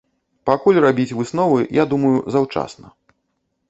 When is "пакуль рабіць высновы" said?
0.49-1.61